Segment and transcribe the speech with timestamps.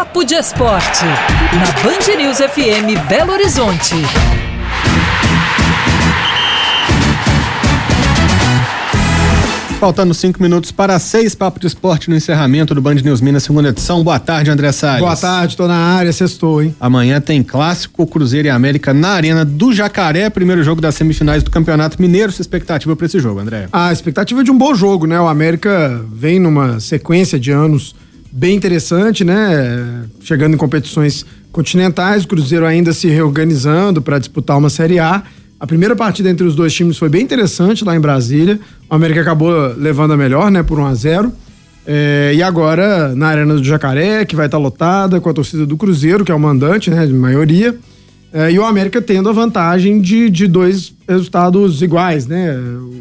[0.00, 3.96] Papo de Esporte, na Band News FM Belo Horizonte.
[9.78, 13.68] Faltando cinco minutos para seis, Papo de Esporte no encerramento do Band News Minas, segunda
[13.68, 14.02] edição.
[14.02, 15.00] Boa tarde, André Salles.
[15.00, 16.74] Boa tarde, tô na área, sextou, hein?
[16.80, 21.50] Amanhã tem clássico Cruzeiro e América na Arena do Jacaré, primeiro jogo das semifinais do
[21.50, 22.32] Campeonato Mineiro.
[22.32, 23.68] Sua expectativa para esse jogo, André?
[23.70, 25.20] A expectativa é de um bom jogo, né?
[25.20, 27.94] O América vem numa sequência de anos
[28.32, 30.04] bem interessante, né?
[30.20, 35.22] Chegando em competições continentais, o Cruzeiro ainda se reorganizando para disputar uma Série A.
[35.58, 38.58] A primeira partida entre os dois times foi bem interessante lá em Brasília.
[38.88, 41.32] O América acabou levando a melhor, né, por 1 a 0
[41.86, 45.76] é, e agora na Arena do Jacaré, que vai estar lotada, com a torcida do
[45.76, 47.76] Cruzeiro, que é o mandante, né, de maioria.
[48.32, 52.56] É, e o América tendo a vantagem de, de dois resultados iguais, né?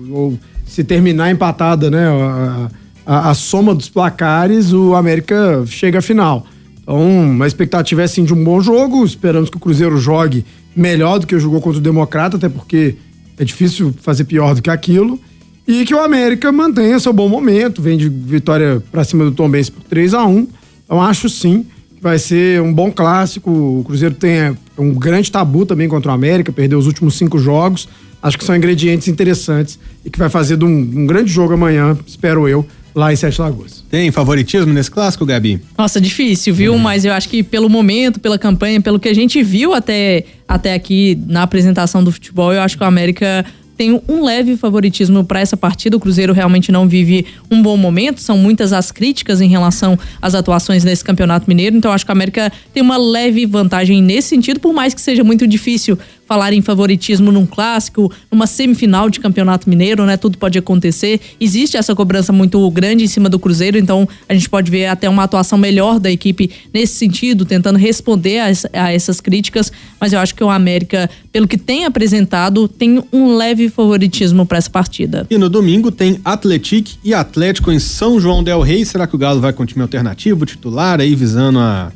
[0.09, 2.07] Ou se terminar empatada, né?
[2.07, 2.69] A,
[3.09, 6.45] a, a soma dos placares, o América chega à final.
[6.79, 9.03] Então, a expectativa é sim de um bom jogo.
[9.03, 12.97] Esperamos que o Cruzeiro jogue melhor do que jogou contra o Democrata, até porque
[13.35, 15.19] é difícil fazer pior do que aquilo.
[15.67, 19.49] E que o América mantenha seu bom momento, vem de vitória para cima do Tom
[19.49, 20.47] Benz por 3 a 1
[20.85, 23.49] Então acho sim que vai ser um bom clássico.
[23.49, 27.39] O Cruzeiro tem é, um grande tabu também contra o América, perdeu os últimos cinco
[27.39, 27.89] jogos.
[28.21, 31.97] Acho que são ingredientes interessantes e que vai fazer de um, um grande jogo amanhã,
[32.05, 32.65] espero eu,
[32.99, 33.83] lá em Sete Lagoas.
[33.89, 35.61] Tem favoritismo nesse clássico, Gabi?
[35.77, 36.73] Nossa, difícil, viu?
[36.73, 36.79] Uhum.
[36.79, 40.73] Mas eu acho que pelo momento, pela campanha, pelo que a gente viu até, até
[40.73, 43.45] aqui na apresentação do futebol, eu acho que o América
[43.79, 45.95] tem um leve favoritismo para essa partida.
[45.95, 48.19] O Cruzeiro realmente não vive um bom momento.
[48.19, 51.77] São muitas as críticas em relação às atuações nesse Campeonato Mineiro.
[51.77, 55.23] Então acho que a América tem uma leve vantagem nesse sentido, por mais que seja
[55.23, 55.97] muito difícil
[56.29, 60.15] falar em favoritismo num clássico, numa semifinal de Campeonato Mineiro, né?
[60.15, 61.19] Tudo pode acontecer.
[61.39, 65.09] Existe essa cobrança muito grande em cima do Cruzeiro, então a gente pode ver até
[65.09, 69.71] uma atuação melhor da equipe nesse sentido, tentando responder a, a essas críticas.
[69.99, 74.59] Mas eu acho que o América, pelo que tem apresentado, tem um leve favoritismo para
[74.59, 75.25] essa partida.
[75.31, 78.85] E no domingo tem Atlético e Atlético em São João del Rei.
[78.85, 81.91] Será que o Galo vai com time alternativo, titular, aí visando a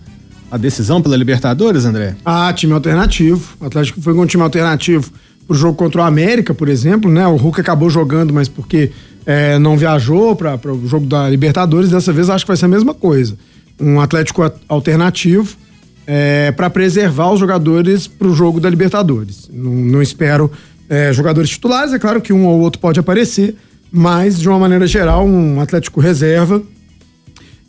[0.53, 2.15] a decisão pela Libertadores, André?
[2.23, 3.55] Ah, time alternativo.
[3.59, 5.11] O Atlético foi um time alternativo
[5.47, 7.25] pro jogo contra o América, por exemplo, né?
[7.25, 8.91] O Hulk acabou jogando, mas porque
[9.25, 11.89] é, não viajou para o jogo da Libertadores.
[11.89, 13.35] Dessa vez acho que vai ser a mesma coisa.
[13.81, 15.57] Um Atlético alternativo
[16.05, 19.49] é, para preservar os jogadores para o jogo da Libertadores.
[19.51, 20.51] Não, não espero
[20.87, 23.55] é, jogadores titulares, é claro que um ou outro pode aparecer,
[23.91, 26.61] mas de uma maneira geral, um Atlético reserva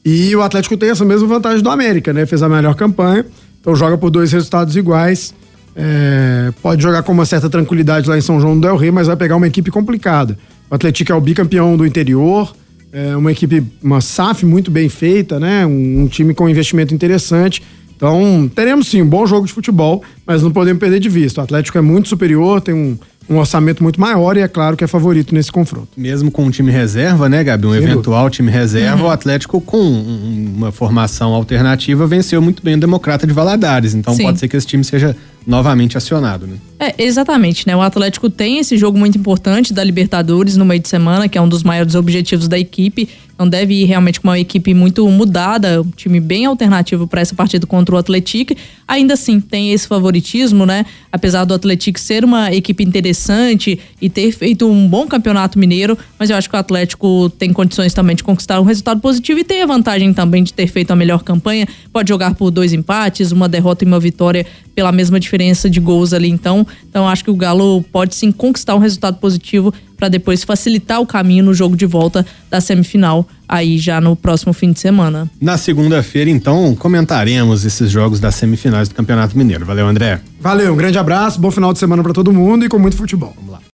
[0.05, 2.27] e o Atlético tem essa mesma vantagem do América, né?
[2.27, 3.25] Fez a melhor campanha,
[3.61, 5.35] então joga por dois resultados iguais.
[5.75, 9.07] É, pode jogar com uma certa tranquilidade lá em São João do Del Rey, mas
[9.07, 10.39] vai pegar uma equipe complicada.
[10.71, 12.55] O Atlético é o bicampeão do interior,
[12.93, 15.67] é uma equipe, uma SAF muito bem feita, né?
[15.67, 17.63] Um, um time com investimento interessante.
[17.97, 21.41] Então, teremos sim um bom jogo de futebol, mas não podemos perder de vista.
[21.41, 22.99] O Atlético é muito superior, tem um,
[23.29, 25.89] um orçamento muito maior e é claro que é favorito nesse confronto.
[25.97, 27.67] Mesmo com um time reserva, né, Gabi?
[27.67, 28.37] Um Sem eventual dúvida.
[28.37, 29.09] time reserva, uhum.
[29.09, 33.95] o Atlético com uma formação alternativa venceu muito bem o Democrata de Valadares.
[33.95, 34.25] Então Sim.
[34.25, 36.57] pode ser que esse time seja novamente acionado, né?
[36.79, 37.77] É, exatamente, né?
[37.77, 41.41] O Atlético tem esse jogo muito importante da Libertadores no meio de semana, que é
[41.41, 43.09] um dos maiores objetivos da equipe.
[43.35, 47.35] Então deve ir realmente com uma equipe muito mudada, um time bem alternativo para essa
[47.35, 48.55] partida contra o Atlético.
[48.87, 50.85] Ainda assim, tem esse favoritismo, né?
[51.11, 56.31] Apesar do Atlético ser uma equipe interessante e ter feito um bom campeonato mineiro, mas
[56.31, 59.63] eu acho que o Atlético tem condições também de conquistar um resultado positivo e tem
[59.63, 61.67] a vantagem também de ter feito a melhor campanha.
[61.93, 66.13] Pode jogar por dois empates, uma derrota e uma vitória pela mesma diferença de gols
[66.13, 66.29] ali.
[66.29, 71.01] Então, então acho que o Galo pode sim conquistar um resultado positivo para depois facilitar
[71.01, 75.31] o caminho no jogo de volta da semifinal aí já no próximo fim de semana.
[75.41, 79.65] Na segunda-feira, então, comentaremos esses jogos das semifinais do Campeonato Mineiro.
[79.65, 80.21] Valeu, André.
[80.41, 83.35] Valeu, um grande abraço, bom final de semana para todo mundo e com muito futebol.